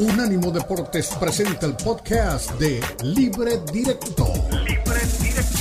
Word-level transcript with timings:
Unánimo 0.00 0.50
Deportes 0.50 1.14
presenta 1.20 1.66
el 1.66 1.76
podcast 1.76 2.58
de 2.58 2.80
Libre 3.02 3.58
Directo. 3.70 4.24
Libre 4.64 5.00
Directo. 5.20 5.58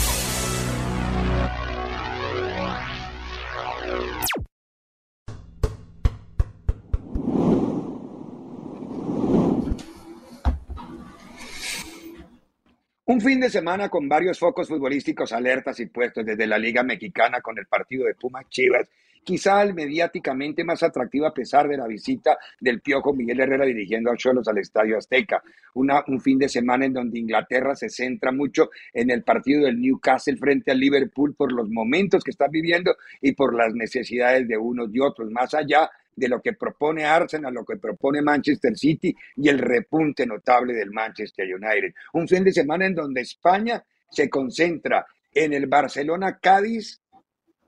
Un 13.07 13.19
fin 13.19 13.41
de 13.41 13.49
semana 13.49 13.89
con 13.89 14.07
varios 14.07 14.39
focos 14.39 14.69
futbolísticos 14.69 15.33
alertas 15.33 15.81
y 15.81 15.87
puestos 15.87 16.25
desde 16.25 16.47
la 16.47 16.57
Liga 16.57 16.81
Mexicana 16.81 17.41
con 17.41 17.57
el 17.57 17.65
partido 17.65 18.05
de 18.05 18.15
Pumas 18.15 18.47
Chivas 18.47 18.87
quizá 19.23 19.61
el 19.61 19.73
mediáticamente 19.73 20.63
más 20.63 20.83
atractivo 20.83 21.27
a 21.27 21.33
pesar 21.33 21.67
de 21.67 21.77
la 21.77 21.87
visita 21.87 22.37
del 22.59 22.81
Piojo 22.81 23.13
Miguel 23.13 23.39
Herrera 23.39 23.65
dirigiendo 23.65 24.11
a 24.11 24.17
Cholos 24.17 24.47
al 24.47 24.57
Estadio 24.57 24.97
Azteca. 24.97 25.41
Un 25.73 26.21
fin 26.21 26.37
de 26.39 26.49
semana 26.49 26.85
en 26.85 26.93
donde 26.93 27.19
Inglaterra 27.19 27.75
se 27.75 27.89
centra 27.89 28.31
mucho 28.31 28.69
en 28.93 29.11
el 29.11 29.23
partido 29.23 29.65
del 29.65 29.79
Newcastle 29.79 30.37
frente 30.37 30.71
al 30.71 30.79
Liverpool 30.79 31.35
por 31.35 31.51
los 31.51 31.69
momentos 31.69 32.23
que 32.23 32.31
está 32.31 32.47
viviendo 32.47 32.95
y 33.21 33.33
por 33.33 33.55
las 33.55 33.73
necesidades 33.73 34.47
de 34.47 34.57
unos 34.57 34.89
y 34.93 34.99
otros, 34.99 35.29
más 35.31 35.53
allá 35.53 35.89
de 36.15 36.27
lo 36.27 36.41
que 36.41 36.53
propone 36.53 37.05
Arsenal, 37.05 37.53
lo 37.53 37.65
que 37.65 37.77
propone 37.77 38.21
Manchester 38.21 38.77
City 38.77 39.15
y 39.37 39.47
el 39.47 39.59
repunte 39.59 40.25
notable 40.25 40.73
del 40.73 40.91
Manchester 40.91 41.47
United. 41.47 41.93
Un 42.13 42.27
fin 42.27 42.43
de 42.43 42.51
semana 42.51 42.85
en 42.85 42.95
donde 42.95 43.21
España 43.21 43.83
se 44.09 44.29
concentra 44.29 45.05
en 45.33 45.53
el 45.53 45.67
Barcelona 45.67 46.37
Cádiz 46.41 46.99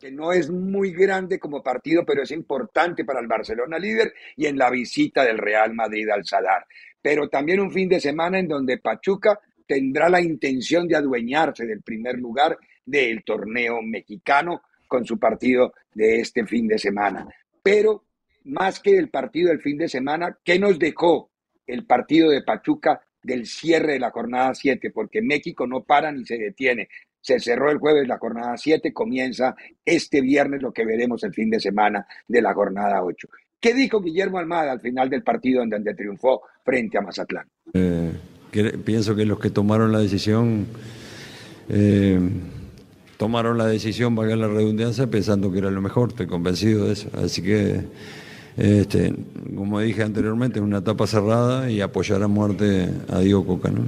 que 0.02 0.12
no 0.12 0.34
es 0.34 0.50
muy 0.50 0.92
grande 0.92 1.38
como 1.38 1.62
partido, 1.62 2.04
pero 2.04 2.24
es 2.24 2.32
importante 2.32 3.06
para 3.06 3.20
el 3.20 3.28
Barcelona 3.28 3.78
líder 3.78 4.12
y 4.36 4.48
en 4.48 4.58
la 4.58 4.72
visita 4.72 5.24
del 5.24 5.38
Real 5.38 5.76
Madrid 5.76 6.10
al 6.10 6.26
Sadar. 6.26 6.66
Pero 7.00 7.30
también 7.30 7.60
un 7.60 7.72
fin 7.72 7.88
de 7.88 8.00
semana 8.00 8.40
en 8.40 8.48
donde 8.48 8.80
Pachuca 8.80 9.40
tendrá 9.68 10.10
la 10.10 10.20
intención 10.20 10.88
de 10.88 10.96
adueñarse 10.96 11.68
del 11.68 11.84
primer 11.84 12.18
lugar 12.18 12.58
del 12.84 13.24
torneo 13.24 13.84
mexicano 13.84 14.64
con 14.88 15.06
su 15.06 15.20
partido 15.20 15.74
de 15.94 16.20
este 16.20 16.48
fin 16.48 16.68
de 16.68 16.80
semana. 16.80 17.28
Pero 17.62 18.04
más 18.46 18.80
que 18.80 18.98
el 18.98 19.10
partido 19.10 19.50
del 19.50 19.62
fin 19.62 19.78
de 19.78 19.88
semana, 19.88 20.36
¿qué 20.44 20.58
nos 20.58 20.80
dejó 20.80 21.30
el 21.68 21.86
partido 21.86 22.32
de 22.32 22.42
Pachuca 22.42 23.02
del 23.22 23.46
cierre 23.46 23.94
de 23.94 24.00
la 24.00 24.10
jornada 24.10 24.56
7? 24.56 24.90
Porque 24.90 25.22
México 25.22 25.68
no 25.68 25.84
para 25.84 26.12
ni 26.12 26.26
se 26.26 26.40
detiene. 26.40 26.90
Se 27.22 27.40
cerró 27.40 27.72
el 27.72 27.78
jueves 27.78 28.08
la 28.08 28.18
jornada 28.18 28.58
7, 28.58 28.92
comienza 28.92 29.56
este 29.86 30.22
viernes 30.22 30.62
lo 30.62 30.72
que 30.72 30.86
veremos 30.86 31.24
el 31.24 31.34
fin 31.34 31.50
de 31.50 31.60
semana 31.60 32.06
de 32.28 32.42
la 32.42 32.54
jornada 32.54 33.04
8. 33.04 33.28
¿Qué 33.60 33.74
dijo 33.74 34.02
Guillermo 34.02 34.40
Almada 34.40 34.72
al 34.72 34.82
final 34.82 35.10
del 35.10 35.24
partido 35.24 35.62
en 35.62 35.70
donde 35.70 35.94
triunfó 35.94 36.42
frente 36.66 36.98
a 36.98 37.02
Mazatlán? 37.02 37.48
Eh, 37.74 38.12
pienso 38.84 39.16
que 39.16 39.26
los 39.26 39.40
que 39.40 39.52
tomaron 39.52 39.92
la 39.92 40.00
decisión 40.00 40.66
eh, 41.70 42.20
tomaron 43.22 43.58
la 43.58 43.68
decisión, 43.68 44.16
valga 44.16 44.36
la 44.36 44.48
redundancia, 44.48 45.06
pensando 45.06 45.52
que 45.52 45.60
era 45.60 45.70
lo 45.70 45.80
mejor, 45.80 46.10
estoy 46.10 46.26
convencido 46.26 46.88
de 46.88 46.94
eso. 46.94 47.08
Así 47.14 47.44
que, 47.44 47.82
este, 48.58 49.14
como 49.56 49.80
dije 49.80 50.02
anteriormente, 50.02 50.58
es 50.58 50.66
una 50.66 50.80
etapa 50.80 51.06
cerrada 51.06 51.70
y 51.70 51.82
apoyar 51.82 52.24
a 52.24 52.28
muerte 52.28 52.90
a 53.10 53.20
Diego 53.20 53.46
Coca. 53.46 53.70
¿no? 53.70 53.84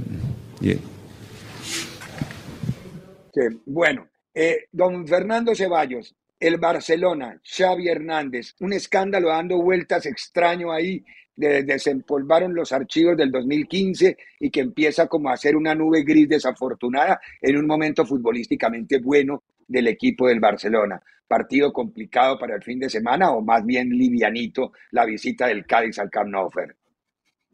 Bueno, 3.66 4.08
eh, 4.34 4.66
don 4.72 5.06
Fernando 5.06 5.54
Ceballos, 5.54 6.14
el 6.40 6.58
Barcelona, 6.58 7.40
Xavi 7.42 7.88
Hernández, 7.88 8.54
un 8.60 8.72
escándalo 8.72 9.28
dando 9.28 9.62
vueltas 9.62 10.06
extraño 10.06 10.72
ahí, 10.72 11.04
de, 11.36 11.62
desempolvaron 11.62 12.54
los 12.54 12.72
archivos 12.72 13.16
del 13.16 13.30
2015 13.30 14.16
y 14.40 14.50
que 14.50 14.60
empieza 14.60 15.06
como 15.06 15.30
a 15.30 15.36
ser 15.36 15.56
una 15.56 15.74
nube 15.74 16.02
gris 16.02 16.28
desafortunada 16.28 17.20
en 17.40 17.56
un 17.56 17.66
momento 17.66 18.04
futbolísticamente 18.06 18.98
bueno 18.98 19.42
del 19.66 19.88
equipo 19.88 20.28
del 20.28 20.40
Barcelona. 20.40 21.00
Partido 21.26 21.72
complicado 21.72 22.38
para 22.38 22.54
el 22.54 22.62
fin 22.62 22.78
de 22.78 22.90
semana 22.90 23.30
o 23.30 23.40
más 23.40 23.64
bien 23.64 23.88
livianito 23.90 24.72
la 24.90 25.04
visita 25.04 25.46
del 25.46 25.66
Cádiz 25.66 25.98
al 25.98 26.10
Camp 26.10 26.30
Nou. 26.30 26.50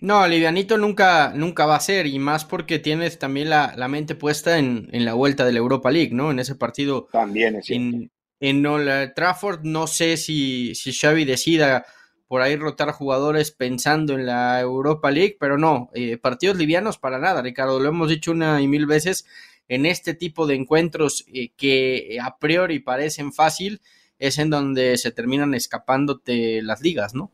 No, 0.01 0.27
livianito 0.27 0.79
nunca, 0.79 1.33
nunca 1.35 1.67
va 1.67 1.77
a 1.77 1.81
ser, 1.81 2.07
y 2.07 2.19
más 2.19 2.45
porque 2.45 2.79
tienes 2.79 3.19
también 3.19 3.51
la, 3.51 3.89
mente 3.89 4.15
puesta 4.15 4.59
en, 4.59 4.89
la 4.93 5.15
vuelta 5.15 5.45
de 5.45 5.53
la 5.53 5.59
Europa 5.59 5.91
League, 5.91 6.15
¿no? 6.15 6.31
En 6.31 6.39
ese 6.39 6.55
partido. 6.55 7.09
También 7.13 7.57
es 7.57 7.71
En, 7.71 8.11
en 8.41 8.67
Old 8.67 9.13
Trafford, 9.15 9.61
no 9.65 9.87
sé 9.87 10.17
si, 10.17 10.75
si 10.75 10.93
Xavi 10.93 11.25
decida 11.25 11.85
por 12.31 12.43
ahí 12.43 12.55
rotar 12.55 12.93
jugadores 12.93 13.51
pensando 13.51 14.15
en 14.15 14.25
la 14.25 14.61
Europa 14.61 15.11
League, 15.11 15.37
pero 15.41 15.59
no, 15.59 15.91
eh, 15.95 16.17
partidos 16.17 16.57
livianos 16.57 16.97
para 16.97 17.19
nada, 17.19 17.43
Ricardo, 17.43 17.81
lo 17.81 17.89
hemos 17.89 18.09
dicho 18.09 18.31
una 18.31 18.63
y 18.63 18.69
mil 18.69 18.87
veces, 18.87 19.27
en 19.67 19.85
este 19.85 20.15
tipo 20.15 20.47
de 20.47 20.55
encuentros 20.55 21.25
eh, 21.27 21.51
que 21.57 22.19
a 22.23 22.39
priori 22.39 22.79
parecen 22.79 23.33
fácil, 23.33 23.81
es 24.21 24.39
en 24.39 24.49
donde 24.49 24.97
se 24.97 25.11
terminan 25.11 25.55
escapándote 25.55 26.63
las 26.63 26.83
ligas, 26.83 27.15
¿no? 27.15 27.33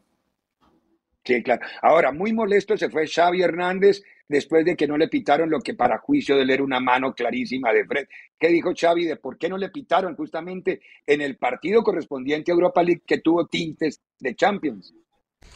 Sí, 1.26 1.42
claro. 1.42 1.66
Ahora, 1.82 2.12
muy 2.12 2.32
molesto 2.32 2.76
se 2.76 2.88
fue 2.88 3.08
Xavi 3.08 3.42
Hernández 3.42 4.00
después 4.28 4.64
de 4.64 4.76
que 4.76 4.86
no 4.86 4.96
le 4.96 5.08
pitaron 5.08 5.50
lo 5.50 5.60
que 5.60 5.74
para 5.74 5.98
juicio 5.98 6.36
de 6.36 6.42
él 6.42 6.62
una 6.62 6.78
mano 6.78 7.14
clarísima 7.14 7.72
de 7.72 7.84
Fred. 7.84 8.06
¿Qué 8.38 8.48
dijo 8.48 8.72
Xavi 8.78 9.04
de 9.04 9.16
por 9.16 9.36
qué 9.36 9.48
no 9.48 9.58
le 9.58 9.70
pitaron 9.70 10.14
justamente 10.14 10.80
en 11.04 11.20
el 11.20 11.36
partido 11.36 11.82
correspondiente 11.82 12.52
a 12.52 12.54
Europa 12.54 12.82
League 12.82 13.02
que 13.04 13.18
tuvo 13.18 13.46
tintes 13.46 14.00
de 14.20 14.36
Champions? 14.36 14.94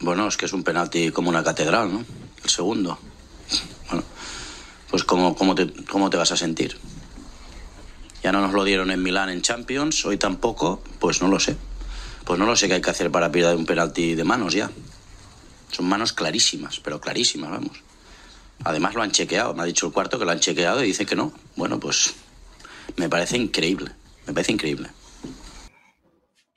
Bueno, 0.01 0.27
es 0.27 0.35
que 0.35 0.45
es 0.45 0.53
un 0.53 0.63
penalti 0.63 1.11
como 1.11 1.29
una 1.29 1.43
catedral, 1.43 1.91
¿no? 1.93 2.03
El 2.43 2.49
segundo. 2.49 2.99
Bueno, 3.87 4.03
pues 4.89 5.05
¿cómo, 5.05 5.35
cómo, 5.35 5.55
te, 5.55 5.71
cómo 5.85 6.09
te 6.09 6.17
vas 6.17 6.33
a 6.33 6.37
sentir? 6.37 6.75
Ya 8.23 8.33
no 8.33 8.41
nos 8.41 8.53
lo 8.53 8.65
dieron 8.65 8.91
en 8.91 9.01
Milán 9.01 9.29
en 9.29 9.41
Champions, 9.41 10.05
hoy 10.05 10.17
tampoco, 10.17 10.83
pues 10.99 11.21
no 11.21 11.29
lo 11.29 11.39
sé. 11.39 11.55
Pues 12.25 12.39
no 12.39 12.45
lo 12.45 12.55
sé 12.55 12.67
qué 12.67 12.75
hay 12.75 12.81
que 12.81 12.89
hacer 12.89 13.09
para 13.09 13.31
pillar 13.31 13.55
un 13.55 13.65
penalti 13.65 14.15
de 14.15 14.23
manos 14.23 14.53
ya. 14.53 14.69
Son 15.71 15.87
manos 15.87 16.13
clarísimas, 16.13 16.79
pero 16.79 16.99
clarísimas, 16.99 17.49
vamos. 17.49 17.83
Además 18.63 18.93
lo 18.93 19.01
han 19.01 19.11
chequeado, 19.11 19.53
me 19.53 19.63
ha 19.63 19.65
dicho 19.65 19.87
el 19.87 19.93
cuarto 19.93 20.19
que 20.19 20.25
lo 20.25 20.31
han 20.31 20.39
chequeado 20.39 20.83
y 20.83 20.87
dice 20.87 21.05
que 21.05 21.15
no. 21.15 21.33
Bueno, 21.55 21.79
pues 21.79 22.13
me 22.97 23.09
parece 23.09 23.37
increíble, 23.37 23.91
me 24.27 24.33
parece 24.33 24.51
increíble. 24.51 24.89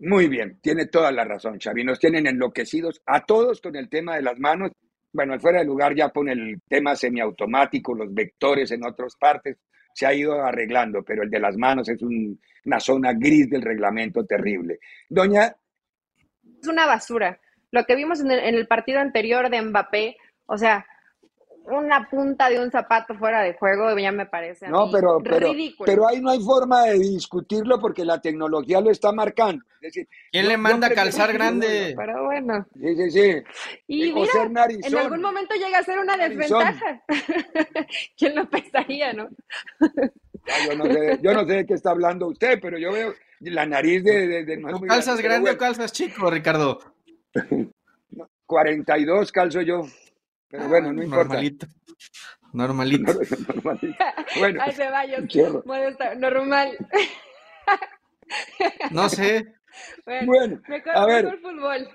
Muy 0.01 0.29
bien, 0.29 0.59
tiene 0.61 0.87
toda 0.87 1.13
la 1.13 1.25
razón, 1.25 1.59
Xavi. 1.59 1.85
Nos 1.85 1.99
tienen 1.99 2.27
enloquecidos 2.27 3.01
a 3.07 3.25
todos 3.25 3.61
con 3.61 3.77
el 3.77 3.89
tema 3.89 4.17
de 4.17 4.23
las 4.23 4.39
manos. 4.39 4.73
Bueno, 5.13 5.33
al 5.33 5.41
fuera 5.41 5.61
de 5.61 5.65
lugar 5.65 5.95
ya 5.95 6.09
pone 6.09 6.33
el 6.33 6.61
tema 6.69 6.97
semiautomático, 6.97 7.95
los 7.95 8.13
vectores 8.13 8.71
en 8.73 8.85
otras 8.85 9.15
partes. 9.17 9.57
Se 9.95 10.05
ha 10.05 10.13
ido 10.13 10.43
arreglando, 10.43 11.03
pero 11.05 11.23
el 11.23 11.31
de 11.31 11.39
las 11.39 11.57
manos 11.57 11.89
es 11.89 12.03
una 12.03 12.81
zona 12.81 13.13
gris 13.15 13.49
del 13.49 13.63
reglamento 13.63 14.27
terrible. 14.27 14.81
Doña... 15.09 15.55
Es 16.61 16.69
una 16.69 16.87
basura 16.87 17.39
lo 17.75 17.85
que 17.85 17.97
vimos 17.97 18.21
en 18.21 18.31
el, 18.31 18.67
partido 18.69 19.01
anterior 19.01 19.51
de 19.51 19.61
Mbappé, 19.61 20.17
o 20.47 20.57
sea, 20.57 20.87
una 21.65 22.09
punta 22.09 22.49
de 22.49 22.61
un 22.61 22.71
zapato 22.71 23.17
fuera 23.17 23.43
de 23.43 23.55
juego 23.55 23.99
ya 23.99 24.13
me 24.13 24.27
parece 24.27 24.69
no, 24.69 24.89
pero, 24.93 25.19
pero, 25.25 25.51
Pero 25.85 26.07
ahí 26.07 26.21
no 26.21 26.31
hay 26.31 26.39
forma 26.39 26.85
de 26.85 27.01
discutirlo 27.01 27.81
porque 27.81 28.05
la 28.05 28.21
tecnología 28.21 28.81
lo 28.81 28.93
está 28.93 29.11
marcando. 29.11 29.65
¿Quién 30.31 30.47
le 30.47 30.57
manda 30.57 30.87
a 30.87 30.91
calzar 30.91 31.33
grande? 31.33 31.95
Pero 31.97 32.27
bueno. 32.27 32.65
Sí, 32.75 32.95
sí, 32.95 33.11
sí. 33.11 33.43
Y 33.89 34.13
mira, 34.13 34.69
en 34.69 34.97
algún 34.97 35.21
momento 35.21 35.55
llega 35.57 35.79
a 35.79 35.83
ser 35.83 35.99
una 35.99 36.17
desventaja. 36.17 37.03
¿Quién 38.17 38.37
lo 38.37 38.49
pensaría, 38.49 39.13
no? 39.15 39.31
yo, 39.81 40.77
no 40.77 40.85
sé, 40.85 41.19
yo 41.21 41.35
no 41.35 41.45
sé 41.45 41.53
de 41.55 41.67
qué 41.67 41.75
está 41.75 41.91
hablando 41.91 42.29
usted, 42.29 42.61
pero 42.63 42.79
yo 42.79 42.93
veo 42.93 43.15
la 43.41 43.67
nariz 43.67 44.05
de... 44.05 44.45
de, 44.45 44.63
¿Calzas 44.87 45.21
grande 45.21 45.51
o 45.51 45.59
calzas 45.59 45.93
chico, 45.93 46.31
Ricardo? 46.31 46.94
42 48.47 49.33
calzo 49.33 49.63
yo. 49.63 49.83
Pero 50.49 50.69
bueno, 50.69 50.93
no 50.93 51.03
importa. 51.03 51.35
Normalito. 51.35 51.67
Normalito. 52.53 53.13
Normalito. 53.55 54.05
Bueno, 54.39 54.63
Ay, 54.63 54.75
normal. 56.19 56.79
No 58.91 59.09
sé. 59.09 59.55
Bueno, 60.25 60.61
a 60.95 61.07
ver. 61.07 61.27
El 61.27 61.41
fútbol. 61.41 61.89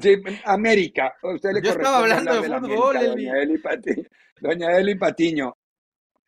Sí, 0.00 0.16
América. 0.44 1.14
Usted 1.22 1.52
le 1.52 1.62
Yo 1.62 1.70
estaba 1.70 1.98
hablando 1.98 2.42
de, 2.42 2.48
fútbol, 2.48 2.96
doña, 2.98 3.38
Eli 3.40 3.58
Patiño, 3.58 4.04
doña 4.40 4.76
Eli 4.76 4.94
Patiño. 4.96 5.56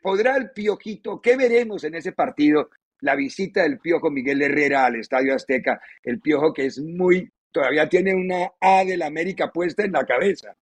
¿Podrá 0.01 0.37
el 0.37 0.51
Piojito, 0.51 1.21
qué 1.21 1.37
veremos 1.37 1.85
en 1.85 1.95
ese 1.95 2.13
partido? 2.13 2.71
La 3.01 3.15
visita 3.15 3.63
del 3.63 3.79
Piojo 3.79 4.11
Miguel 4.11 4.43
Herrera 4.43 4.87
al 4.87 4.97
Estadio 4.97 5.35
Azteca. 5.35 5.81
El 6.03 6.21
Piojo 6.21 6.53
que 6.53 6.67
es 6.67 6.79
muy 6.79 7.31
todavía 7.53 7.89
tiene 7.89 8.15
una 8.15 8.53
A 8.61 8.85
de 8.85 8.97
la 8.97 9.07
América 9.07 9.51
puesta 9.51 9.85
en 9.85 9.93
la 9.93 10.05
cabeza. 10.05 10.57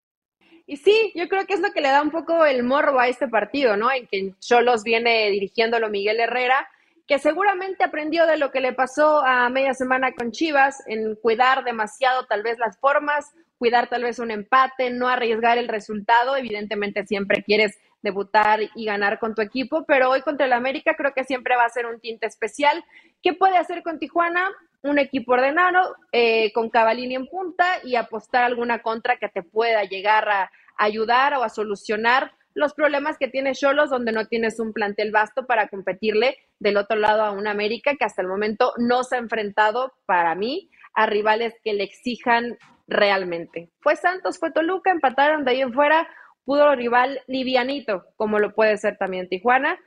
Y 0.67 0.77
sí, 0.77 1.13
yo 1.17 1.29
creo 1.29 1.47
que 1.47 1.55
es 1.55 1.61
lo 1.61 1.73
que 1.73 1.81
le 1.81 1.89
da 1.89 2.01
un 2.01 2.11
poco 2.11 2.45
el 2.45 2.63
morbo 2.63 3.01
a 3.01 3.09
este 3.09 3.27
partido, 3.27 3.77
¿no? 3.77 3.91
En 3.91 4.07
que 4.07 4.35
Cholos 4.39 4.85
viene 4.85 5.29
dirigiéndolo 5.31 5.91
Miguel 5.91 6.21
Herrera, 6.21 6.69
que 7.09 7.19
seguramente 7.19 7.83
aprendió 7.83 8.25
de 8.27 8.37
lo 8.37 8.53
que 8.53 8.61
le 8.61 8.73
pasó 8.73 9.19
a 9.25 9.49
media 9.49 9.75
semana 9.75 10.13
con 10.13 10.31
Chivas, 10.31 10.81
en 10.87 11.17
cuidar 11.17 11.65
demasiado 11.65 12.27
tal 12.27 12.45
vez 12.45 12.57
las 12.59 12.79
formas, 12.79 13.33
cuidar 13.59 13.89
tal 13.89 14.05
vez 14.05 14.21
un 14.21 14.31
empate, 14.31 14.91
no 14.91 15.09
arriesgar 15.09 15.59
el 15.59 15.67
resultado. 15.67 16.37
Evidentemente 16.37 17.05
siempre 17.05 17.43
quieres 17.43 17.77
debutar 18.01 18.61
y 18.75 18.85
ganar 18.85 19.19
con 19.19 19.35
tu 19.35 19.43
equipo, 19.43 19.85
pero 19.87 20.09
hoy 20.11 20.23
contra 20.23 20.47
el 20.47 20.53
América 20.53 20.95
creo 20.97 21.13
que 21.15 21.25
siempre 21.25 21.57
va 21.57 21.65
a 21.65 21.71
ser 21.71 21.87
un 21.87 21.99
tinte 21.99 22.27
especial. 22.27 22.85
¿Qué 23.23 23.35
puede 23.35 23.57
hacer 23.59 23.83
con 23.83 23.99
Tijuana? 23.99 24.49
Un 24.83 24.99
equipo 24.99 25.33
ordenado, 25.33 25.97
eh, 26.13 26.53
con 26.53 26.71
Cavalini 26.71 27.15
en 27.15 27.27
punta 27.27 27.67
y 27.85 27.97
apostar 27.97 28.45
alguna 28.45 28.81
contra 28.81 29.19
que 29.19 29.29
te 29.29 29.43
pueda 29.43 29.85
llegar 29.85 30.29
a 30.29 30.51
ayudar 30.77 31.35
o 31.35 31.43
a 31.43 31.51
solucionar 31.51 32.33
los 32.55 32.75
problemas 32.75 33.17
que 33.19 33.29
tiene 33.29 33.55
Cholos, 33.55 33.91
donde 33.91 34.13
no 34.13 34.27
tienes 34.27 34.59
un 34.59 34.73
plantel 34.73 35.13
vasto 35.13 35.47
para 35.47 35.69
competirle 35.69 36.39
del 36.59 36.77
otro 36.77 36.97
lado 36.97 37.23
a 37.23 37.31
un 37.31 37.47
América 37.47 37.95
que 37.97 38.05
hasta 38.05 38.23
el 38.23 38.29
momento 38.29 38.73
no 38.79 39.05
se 39.05 39.17
ha 39.17 39.19
enfrentado, 39.19 39.93
para 40.07 40.35
mí, 40.35 40.71
a 40.95 41.07
rivales 41.07 41.55
que 41.63 41.75
le 41.75 41.85
exijan 41.85 42.59
realmente. 42.89 43.71
Fue 43.81 43.97
Santos, 43.97 44.39
fue 44.39 44.51
Toluca, 44.51 44.91
empataron 44.91 45.45
de 45.45 45.53
ahí 45.53 45.61
en 45.61 45.73
fuera, 45.73 46.09
pudo 46.45 46.75
rival 46.75 47.21
livianito, 47.29 48.07
como 48.17 48.39
lo 48.39 48.55
puede 48.55 48.77
ser 48.77 48.97
también 48.97 49.29
Tijuana, 49.29 49.79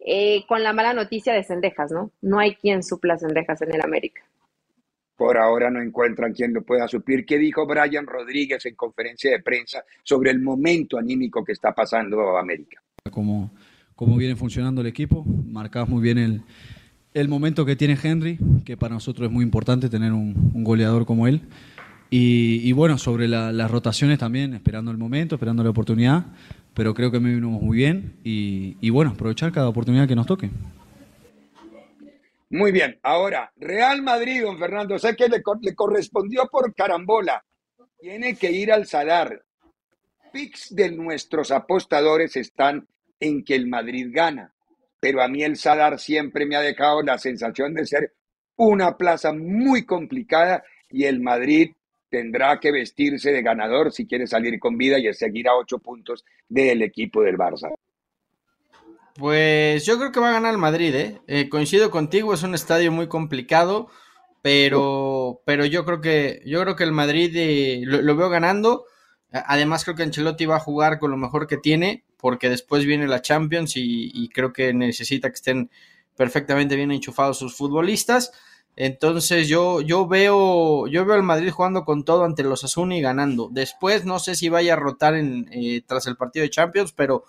eh, 0.00 0.44
con 0.46 0.62
la 0.62 0.72
mala 0.72 0.92
noticia 0.92 1.32
de 1.32 1.42
Cendejas, 1.42 1.90
¿no? 1.90 2.10
No 2.20 2.38
hay 2.38 2.54
quien 2.54 2.82
supla 2.82 3.18
Cendejas 3.18 3.62
en 3.62 3.74
el 3.74 3.80
América. 3.80 4.22
Por 5.20 5.36
ahora 5.36 5.70
no 5.70 5.82
encuentran 5.82 6.32
quien 6.32 6.54
lo 6.54 6.62
pueda 6.62 6.88
suplir. 6.88 7.26
¿Qué 7.26 7.36
dijo 7.36 7.66
Brian 7.66 8.06
Rodríguez 8.06 8.64
en 8.64 8.74
conferencia 8.74 9.30
de 9.30 9.42
prensa 9.42 9.84
sobre 10.02 10.30
el 10.30 10.40
momento 10.40 10.96
anímico 10.96 11.44
que 11.44 11.52
está 11.52 11.74
pasando 11.74 12.38
América? 12.38 12.80
Cómo, 13.10 13.50
cómo 13.94 14.16
viene 14.16 14.34
funcionando 14.34 14.80
el 14.80 14.86
equipo, 14.86 15.22
marcabas 15.26 15.90
muy 15.90 16.00
bien 16.00 16.16
el, 16.16 16.42
el 17.12 17.28
momento 17.28 17.66
que 17.66 17.76
tiene 17.76 17.98
Henry, 18.02 18.38
que 18.64 18.78
para 18.78 18.94
nosotros 18.94 19.26
es 19.26 19.30
muy 19.30 19.44
importante 19.44 19.90
tener 19.90 20.14
un, 20.14 20.52
un 20.54 20.64
goleador 20.64 21.04
como 21.04 21.26
él. 21.28 21.42
Y, 22.08 22.72
bueno, 22.72 22.96
sobre 22.96 23.28
las 23.28 23.70
rotaciones 23.70 24.18
también, 24.18 24.54
esperando 24.54 24.90
el 24.90 24.96
momento, 24.96 25.34
esperando 25.34 25.62
la 25.62 25.68
oportunidad, 25.68 26.24
pero 26.72 26.94
creo 26.94 27.10
que 27.10 27.20
me 27.20 27.34
vinimos 27.34 27.60
muy 27.60 27.76
bien 27.76 28.14
y, 28.24 28.88
bueno, 28.88 29.10
aprovechar 29.10 29.52
cada 29.52 29.68
oportunidad 29.68 30.08
que 30.08 30.16
nos 30.16 30.26
toque. 30.26 30.48
Muy 32.52 32.72
bien, 32.72 32.98
ahora, 33.04 33.52
Real 33.56 34.02
Madrid, 34.02 34.42
don 34.42 34.58
Fernando, 34.58 34.98
sé 34.98 35.14
que 35.14 35.28
le, 35.28 35.40
correspondió 35.42 36.48
por 36.50 36.74
carambola, 36.74 37.44
tiene 38.00 38.34
que 38.34 38.50
ir 38.50 38.72
al 38.72 38.86
Sadar. 38.86 39.44
Picks 40.32 40.74
de 40.74 40.90
nuestros 40.90 41.52
apostadores 41.52 42.36
están 42.36 42.88
en 43.20 43.44
que 43.44 43.54
el 43.54 43.68
Madrid 43.68 44.08
gana, 44.10 44.52
pero 44.98 45.22
a 45.22 45.28
mí 45.28 45.44
el 45.44 45.56
Sadar 45.56 46.00
siempre 46.00 46.44
me 46.44 46.56
ha 46.56 46.60
dejado 46.60 47.02
la 47.02 47.18
sensación 47.18 47.72
de 47.72 47.86
ser 47.86 48.14
una 48.56 48.96
plaza 48.96 49.32
muy 49.32 49.86
complicada 49.86 50.64
y 50.88 51.04
el 51.04 51.20
Madrid 51.20 51.70
tendrá 52.08 52.58
que 52.58 52.72
vestirse 52.72 53.30
de 53.30 53.42
ganador 53.42 53.92
si 53.92 54.08
quiere 54.08 54.26
salir 54.26 54.58
con 54.58 54.76
vida 54.76 54.98
y 54.98 55.12
seguir 55.14 55.46
a 55.46 55.54
ocho 55.54 55.78
puntos 55.78 56.24
del 56.48 56.82
equipo 56.82 57.22
del 57.22 57.38
Barça. 57.38 57.72
Pues 59.16 59.84
yo 59.84 59.98
creo 59.98 60.12
que 60.12 60.20
va 60.20 60.30
a 60.30 60.32
ganar 60.32 60.52
el 60.52 60.58
Madrid, 60.58 60.94
¿eh? 60.94 61.20
¿eh? 61.26 61.48
coincido 61.48 61.90
contigo, 61.90 62.32
es 62.32 62.42
un 62.42 62.54
estadio 62.54 62.92
muy 62.92 63.08
complicado, 63.08 63.88
pero, 64.42 65.42
pero 65.44 65.64
yo 65.66 65.84
creo 65.84 66.00
que 66.00 66.42
yo 66.46 66.62
creo 66.62 66.76
que 66.76 66.84
el 66.84 66.92
Madrid 66.92 67.32
eh, 67.34 67.82
lo, 67.84 68.16
veo 68.16 68.30
ganando. 68.30 68.84
Además 69.32 69.84
creo 69.84 69.96
que 69.96 70.02
Ancelotti 70.02 70.46
va 70.46 70.56
a 70.56 70.60
jugar 70.60 70.98
con 70.98 71.10
lo 71.10 71.16
mejor 71.16 71.46
que 71.46 71.56
tiene, 71.56 72.04
porque 72.16 72.48
después 72.48 72.84
viene 72.84 73.06
la 73.06 73.22
Champions 73.22 73.76
y, 73.76 74.10
y 74.12 74.28
creo 74.30 74.52
que 74.52 74.72
necesita 74.74 75.28
que 75.28 75.34
estén 75.34 75.70
perfectamente 76.16 76.76
bien 76.76 76.90
enchufados 76.90 77.38
sus 77.38 77.56
futbolistas. 77.56 78.32
Entonces 78.76 79.48
yo, 79.48 79.80
yo 79.82 80.06
veo, 80.06 80.86
yo 80.86 81.04
veo 81.04 81.14
al 81.14 81.22
Madrid 81.22 81.50
jugando 81.50 81.84
con 81.84 82.04
todo 82.04 82.24
ante 82.24 82.44
los 82.44 82.64
Asuni 82.64 82.98
y 82.98 83.02
ganando. 83.02 83.48
Después 83.50 84.04
no 84.04 84.18
sé 84.18 84.34
si 84.34 84.48
vaya 84.48 84.74
a 84.74 84.76
rotar 84.76 85.14
en, 85.16 85.48
eh, 85.52 85.82
tras 85.86 86.06
el 86.06 86.16
partido 86.16 86.44
de 86.44 86.50
Champions, 86.50 86.92
pero 86.92 87.24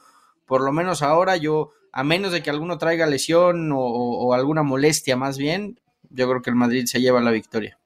por 0.46 0.62
lo 0.62 0.72
menos 0.72 1.02
ahora 1.02 1.38
yo, 1.38 1.72
a 1.92 2.04
menos 2.04 2.32
de 2.32 2.42
que 2.42 2.50
alguno 2.50 2.78
traiga 2.78 3.06
lesión 3.06 3.72
o, 3.74 4.34
alguna 4.34 4.64
molestia 4.64 5.16
más 5.16 5.38
bien, 5.38 5.80
yo 6.10 6.30
creo 6.30 6.42
que 6.42 6.50
el 6.50 6.56
Madrid 6.56 6.86
se 6.86 7.02
lleva 7.02 7.22
la 7.22 7.32
victoria. 7.32 7.78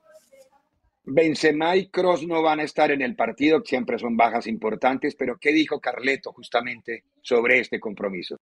Benzema 1.04 1.76
y 1.76 1.88
Cross 1.88 2.26
no 2.26 2.42
van 2.42 2.60
a 2.60 2.64
estar 2.64 2.92
en 2.92 3.02
el 3.02 3.16
partido, 3.16 3.62
siempre 3.64 4.00
son 4.00 4.18
bajas 4.18 4.48
importantes, 4.48 5.16
pero 5.16 5.38
¿qué 5.38 5.52
dijo 5.52 5.80
Carleto 5.80 6.34
justamente 6.34 7.04
sobre 7.22 7.60
este 7.60 7.80
compromiso? 7.80 8.38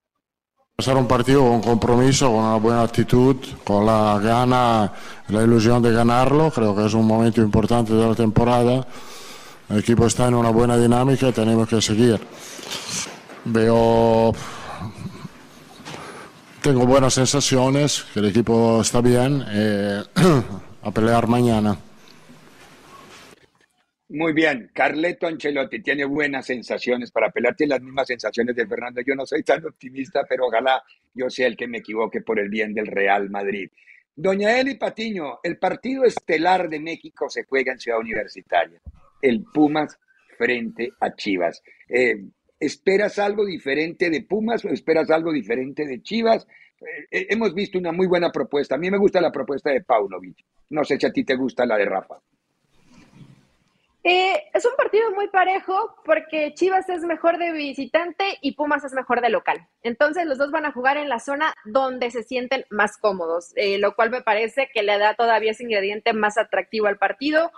Será 0.80 0.98
un 0.98 1.08
partido 1.08 1.42
con 1.42 1.62
compromiso, 1.62 2.32
con 2.32 2.40
una 2.40 2.56
buena 2.56 2.82
actitud, 2.82 3.36
con 3.64 3.86
la 3.86 4.20
gana, 4.24 4.92
la 5.28 5.44
ilusión 5.44 5.84
de 5.84 5.92
ganarlo. 5.92 6.50
Creo 6.50 6.76
que 6.76 6.86
es 6.86 6.94
un 6.96 7.06
momento 7.06 7.42
importante 7.42 7.94
de 7.94 8.08
la 8.08 8.16
temporada. 8.16 8.88
El 9.70 9.80
equipo 9.80 10.08
está 10.08 10.28
en 10.28 10.34
una 10.34 10.50
buena 10.50 10.76
dinámica 10.76 11.30
y 11.30 11.32
tenemos 11.32 11.68
que 11.68 11.80
seguir. 11.80 12.20
Veo. 13.46 14.34
Tengo 16.62 16.86
buenas 16.86 17.14
sensaciones, 17.14 18.06
que 18.14 18.20
el 18.20 18.28
equipo 18.28 18.80
está 18.82 19.02
bien 19.02 19.44
eh, 19.50 20.02
a 20.82 20.92
pelear 20.92 21.28
mañana. 21.28 21.78
Muy 24.10 24.32
bien, 24.32 24.70
Carleto 24.74 25.28
Ancelotti 25.28 25.82
tiene 25.82 26.06
buenas 26.06 26.46
sensaciones 26.46 27.12
para 27.12 27.32
pelarte 27.32 27.68
las 27.68 27.82
mismas 27.82 28.08
sensaciones 28.08 28.56
de 28.56 28.68
Fernando. 28.68 29.02
Yo 29.02 29.16
no 29.16 29.26
soy 29.26 29.44
tan 29.44 29.66
optimista, 29.66 30.24
pero 30.30 30.46
ojalá 30.46 30.84
yo 31.14 31.30
sea 31.30 31.48
el 31.48 31.58
que 31.58 31.68
me 31.68 31.80
equivoque 31.80 32.22
por 32.22 32.40
el 32.40 32.48
bien 32.48 32.74
del 32.74 32.88
Real 32.88 33.30
Madrid. 33.30 33.70
Doña 34.16 34.60
Eli 34.60 34.76
Patiño, 34.76 35.40
el 35.42 35.58
partido 35.58 36.06
estelar 36.06 36.70
de 36.70 36.80
México 36.80 37.28
se 37.28 37.44
juega 37.44 37.74
en 37.74 37.80
Ciudad 37.80 38.00
Universitaria. 38.00 38.80
El 39.22 39.44
Pumas 39.52 39.98
frente 40.38 40.94
a 41.00 41.16
Chivas. 41.16 41.64
Eh, 41.90 42.24
¿Esperas 42.66 43.20
algo 43.20 43.46
diferente 43.46 44.10
de 44.10 44.22
Pumas 44.22 44.64
o 44.64 44.70
esperas 44.70 45.10
algo 45.10 45.34
diferente 45.34 45.86
de 45.86 46.02
Chivas? 46.02 46.48
Eh, 46.80 47.08
eh, 47.12 47.28
hemos 47.30 47.54
visto 47.54 47.78
una 47.78 47.92
muy 47.92 48.08
buena 48.08 48.32
propuesta. 48.32 48.76
A 48.76 48.78
mí 48.78 48.90
me 48.90 48.98
gusta 48.98 49.20
la 49.20 49.32
propuesta 49.32 49.70
de 49.70 49.82
Paunovic. 49.82 50.46
No 50.70 50.84
sé 50.86 50.98
si 50.98 51.06
a 51.06 51.12
ti 51.12 51.26
te 51.26 51.36
gusta 51.36 51.66
la 51.66 51.78
de 51.78 51.86
Rafa. 51.86 52.16
Eh, 54.06 54.50
es 54.54 54.66
un 54.66 54.76
partido 54.76 55.12
muy 55.12 55.30
parejo 55.30 55.96
porque 56.04 56.54
Chivas 56.56 56.90
es 56.90 57.04
mejor 57.04 57.38
de 57.38 57.54
visitante 57.54 58.38
y 58.42 58.54
Pumas 58.54 58.84
es 58.84 58.92
mejor 58.92 59.22
de 59.22 59.30
local. 59.30 59.68
Entonces 59.82 60.26
los 60.26 60.38
dos 60.38 60.52
van 60.52 60.66
a 60.66 60.74
jugar 60.74 60.98
en 60.98 61.08
la 61.08 61.20
zona 61.20 61.54
donde 61.64 62.12
se 62.12 62.24
sienten 62.24 62.66
más 62.70 62.98
cómodos, 62.98 63.54
eh, 63.56 63.78
lo 63.78 63.96
cual 63.96 64.10
me 64.10 64.22
parece 64.22 64.70
que 64.74 64.84
le 64.84 64.98
da 64.98 65.16
todavía 65.16 65.52
ese 65.52 65.64
ingrediente 65.64 66.12
más 66.12 66.38
atractivo 66.38 66.88
al 66.88 66.98
partido. 66.98 67.52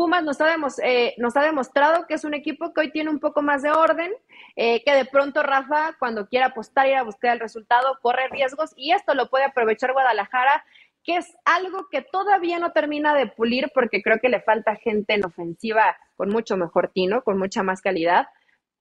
Pumas 0.00 0.24
nos 0.24 0.40
ha, 0.40 0.56
eh, 0.82 1.14
nos 1.18 1.36
ha 1.36 1.42
demostrado 1.42 2.06
que 2.06 2.14
es 2.14 2.24
un 2.24 2.32
equipo 2.32 2.72
que 2.72 2.80
hoy 2.80 2.90
tiene 2.90 3.10
un 3.10 3.20
poco 3.20 3.42
más 3.42 3.60
de 3.60 3.70
orden, 3.70 4.10
que 4.56 4.82
de 4.94 5.04
pronto 5.04 5.42
Rafa, 5.42 5.94
cuando 5.98 6.26
quiera 6.26 6.46
apostar, 6.46 6.86
ir 6.86 6.94
a 6.94 7.02
buscar 7.02 7.34
el 7.34 7.40
resultado, 7.40 7.98
corre 8.00 8.28
riesgos 8.28 8.72
y 8.76 8.92
esto 8.92 9.14
lo 9.14 9.28
puede 9.28 9.44
aprovechar 9.44 9.92
Guadalajara 9.92 10.64
que 11.04 11.16
es 11.16 11.36
algo 11.44 11.88
que 11.90 12.00
todavía 12.00 12.58
no 12.58 12.72
termina 12.72 13.14
de 13.14 13.26
pulir 13.26 13.70
porque 13.74 14.02
creo 14.02 14.18
que 14.20 14.30
le 14.30 14.40
falta 14.40 14.76
gente 14.76 15.12
en 15.12 15.24
ofensiva 15.26 15.98
con 16.16 16.30
mucho 16.30 16.56
mejor 16.56 16.90
tino, 16.94 17.22
con 17.22 17.38
mucha 17.38 17.62
más 17.62 17.82
calidad, 17.82 18.28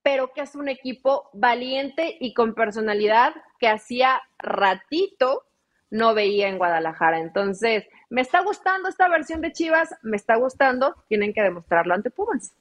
pero 0.01 0.31
que 0.33 0.41
es 0.41 0.55
un 0.55 0.69
equipo 0.69 1.29
valiente 1.33 2.15
y 2.19 2.33
con 2.33 2.55
personalidad 2.55 3.33
que 3.59 3.67
hacía 3.67 4.21
ratito 4.37 5.43
no 5.89 6.13
veía 6.13 6.47
en 6.47 6.57
Guadalajara. 6.57 7.19
Entonces, 7.19 7.85
me 8.09 8.21
está 8.21 8.41
gustando 8.41 8.89
esta 8.89 9.07
versión 9.07 9.41
de 9.41 9.51
Chivas, 9.51 9.95
me 10.01 10.17
está 10.17 10.35
gustando, 10.35 10.95
tienen 11.07 11.33
que 11.33 11.41
demostrarlo 11.41 11.93
ante 11.93 12.09
Pumas. 12.09 12.53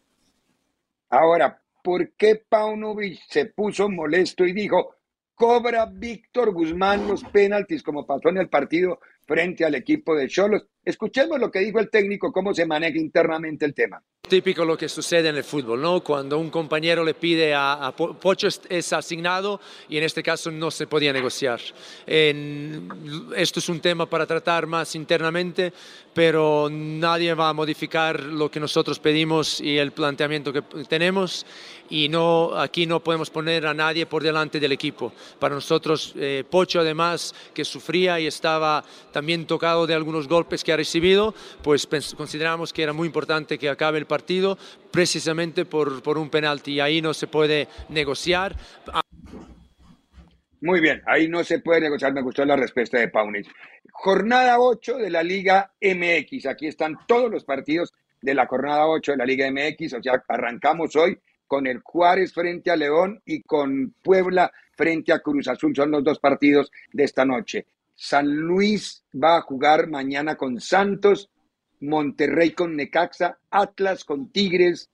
Ahora, 1.08 1.60
¿por 1.82 2.12
qué 2.12 2.42
Paunovic 2.48 3.20
se 3.28 3.46
puso 3.46 3.88
molesto 3.88 4.44
y 4.44 4.52
dijo, 4.52 4.94
cobra 5.34 5.86
Víctor 5.86 6.52
Guzmán 6.52 7.08
los 7.08 7.24
penaltis 7.24 7.82
como 7.82 8.06
pasó 8.06 8.28
en 8.28 8.38
el 8.38 8.48
partido 8.48 9.00
frente 9.28 9.64
al 9.64 9.74
equipo 9.74 10.16
de 10.16 10.26
Cholos. 10.26 10.64
Escuchemos 10.82 11.38
lo 11.38 11.50
que 11.50 11.58
dijo 11.58 11.78
el 11.78 11.90
técnico, 11.90 12.32
cómo 12.32 12.54
se 12.54 12.64
maneja 12.64 12.96
internamente 12.96 13.66
el 13.66 13.74
tema. 13.74 14.02
Típico 14.26 14.64
lo 14.64 14.76
que 14.76 14.88
sucede 14.88 15.28
en 15.28 15.36
el 15.36 15.44
fútbol, 15.44 15.80
¿no? 15.80 16.02
Cuando 16.02 16.38
un 16.38 16.50
compañero 16.50 17.02
le 17.04 17.14
pide 17.14 17.54
a, 17.54 17.94
Pocho 17.96 18.48
es 18.68 18.92
asignado 18.92 19.60
y 19.88 19.96
en 19.96 20.04
este 20.04 20.22
caso 20.22 20.50
no 20.50 20.70
se 20.70 20.86
podía 20.86 21.12
negociar. 21.12 21.60
esto 22.06 23.60
es 23.60 23.68
un 23.68 23.80
tema 23.80 24.04
para 24.04 24.26
tratar 24.26 24.66
más 24.66 24.94
internamente, 24.94 25.72
pero 26.12 26.68
nadie 26.70 27.32
va 27.32 27.50
a 27.50 27.54
modificar 27.54 28.22
lo 28.22 28.50
que 28.50 28.60
nosotros 28.60 28.98
pedimos 28.98 29.60
y 29.60 29.78
el 29.78 29.92
planteamiento 29.92 30.52
que 30.52 30.62
tenemos 30.88 31.46
y 31.90 32.08
no, 32.08 32.54
aquí 32.54 32.86
no 32.86 33.02
podemos 33.02 33.30
poner 33.30 33.66
a 33.66 33.74
nadie 33.74 34.04
por 34.04 34.22
delante 34.22 34.60
del 34.60 34.72
equipo. 34.72 35.12
Para 35.38 35.54
nosotros, 35.54 36.12
eh, 36.16 36.44
Pocho 36.48 36.80
además, 36.80 37.34
que 37.54 37.64
sufría 37.64 38.20
y 38.20 38.26
estaba 38.26 38.84
también 39.18 39.46
tocado 39.46 39.88
de 39.88 39.94
algunos 39.94 40.28
golpes 40.28 40.62
que 40.62 40.72
ha 40.72 40.76
recibido, 40.76 41.34
pues 41.64 41.88
consideramos 42.16 42.72
que 42.72 42.84
era 42.84 42.92
muy 42.92 43.06
importante 43.08 43.58
que 43.58 43.68
acabe 43.68 43.98
el 43.98 44.06
partido 44.06 44.56
precisamente 44.92 45.64
por, 45.64 46.04
por 46.04 46.18
un 46.18 46.30
penalti 46.30 46.74
y 46.74 46.80
ahí 46.80 47.02
no 47.02 47.12
se 47.12 47.26
puede 47.26 47.66
negociar. 47.88 48.54
Muy 50.60 50.80
bien, 50.80 51.02
ahí 51.04 51.28
no 51.28 51.42
se 51.42 51.58
puede 51.58 51.80
negociar, 51.80 52.12
me 52.12 52.22
gustó 52.22 52.44
la 52.44 52.54
respuesta 52.54 53.00
de 53.00 53.08
Paunis. 53.08 53.48
Jornada 53.90 54.60
8 54.60 54.98
de 54.98 55.10
la 55.10 55.24
Liga 55.24 55.72
MX, 55.80 56.46
aquí 56.46 56.68
están 56.68 56.96
todos 57.08 57.28
los 57.28 57.42
partidos 57.42 57.92
de 58.22 58.34
la 58.34 58.46
jornada 58.46 58.86
8 58.86 59.12
de 59.12 59.18
la 59.18 59.26
Liga 59.26 59.50
MX. 59.50 59.94
O 59.94 60.02
sea, 60.02 60.22
arrancamos 60.28 60.94
hoy 60.94 61.18
con 61.48 61.66
el 61.66 61.80
Juárez 61.80 62.32
frente 62.32 62.70
a 62.70 62.76
León 62.76 63.20
y 63.26 63.42
con 63.42 63.94
Puebla 64.00 64.52
frente 64.76 65.12
a 65.12 65.18
Cruz 65.18 65.48
Azul. 65.48 65.74
Son 65.74 65.90
los 65.90 66.04
dos 66.04 66.20
partidos 66.20 66.70
de 66.92 67.02
esta 67.02 67.24
noche. 67.24 67.66
San 68.00 68.30
Luis 68.30 69.02
va 69.12 69.38
a 69.38 69.42
jugar 69.42 69.88
mañana 69.88 70.36
con 70.36 70.60
Santos, 70.60 71.30
Monterrey 71.80 72.52
con 72.52 72.76
Necaxa, 72.76 73.40
Atlas 73.50 74.04
con 74.04 74.30
Tigres, 74.30 74.88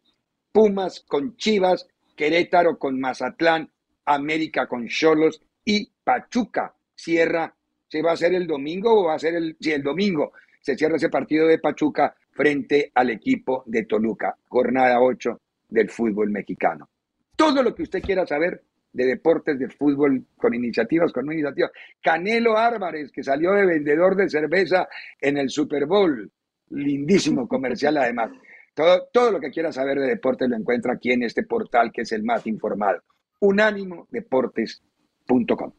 Pumas 0.51 1.05
con 1.07 1.37
Chivas, 1.37 1.87
Querétaro 2.17 2.79
con 2.79 2.99
Mazatlán, 2.99 3.71
América 4.07 4.67
con 4.67 4.89
Cholos 4.89 5.43
y 5.67 5.87
Pachuca 6.03 6.75
cierra. 6.95 7.55
¿Se 7.89 8.01
va 8.01 8.13
a 8.13 8.15
hacer 8.15 8.35
el 8.35 8.47
domingo 8.47 8.99
o 8.99 9.05
va 9.05 9.17
a 9.17 9.19
ser 9.19 9.35
el, 9.35 9.55
sí, 9.61 9.73
el 9.73 9.83
domingo? 9.83 10.33
Se 10.63 10.75
cierra 10.75 10.97
ese 10.97 11.11
partido 11.11 11.47
de 11.47 11.59
Pachuca 11.59 12.17
frente 12.31 12.91
al 12.95 13.11
equipo 13.11 13.65
de 13.67 13.85
Toluca, 13.85 14.35
jornada 14.49 15.03
8 15.03 15.41
del 15.69 15.91
fútbol 15.91 16.31
mexicano. 16.31 16.89
Todo 17.37 17.63
lo 17.63 17.75
que 17.75 17.83
usted 17.83 18.03
quiera 18.03 18.27
saber 18.27 18.63
de 18.95 19.05
deportes 19.05 19.59
de 19.59 19.69
fútbol 19.69 20.25
con 20.37 20.55
iniciativas, 20.55 21.13
con 21.13 21.31
iniciativas. 21.31 21.71
Canelo 22.01 22.57
Álvarez, 22.57 23.13
que 23.13 23.23
salió 23.23 23.53
de 23.53 23.67
vendedor 23.67 24.17
de 24.17 24.31
cerveza 24.31 24.89
en 25.21 25.37
el 25.37 25.51
Super 25.51 25.85
Bowl. 25.85 26.33
Lindísimo 26.71 27.47
comercial 27.47 27.99
además. 27.99 28.31
Todo, 28.73 29.07
todo 29.13 29.33
lo 29.33 29.41
que 29.41 29.51
quiera 29.51 29.71
saber 29.73 29.99
de 29.99 30.07
deportes 30.07 30.49
lo 30.49 30.57
encuentra 30.57 30.95
aquí 30.95 31.13
en 31.13 31.25
este 31.25 31.43
portal 31.43 31.93
que 31.93 32.01
es 32.03 32.13
el 32.13 32.23
más 32.23 32.47
informado. 32.47 33.03
Unánimodeportes.com. 33.41 35.73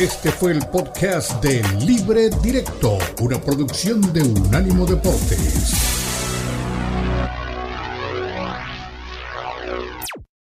Este 0.00 0.30
fue 0.30 0.52
el 0.52 0.60
podcast 0.70 1.42
de 1.42 1.60
Libre 1.84 2.30
Directo, 2.40 2.98
una 3.20 3.40
producción 3.40 4.00
de 4.12 4.22
Unánimo 4.22 4.86
Deportes. 4.86 5.97